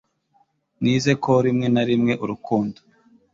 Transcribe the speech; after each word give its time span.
nize 0.81 1.11
ko 1.23 1.31
rimwe 1.45 1.67
na 1.73 1.83
rimwe 1.89 2.13
urukundo 2.23 2.79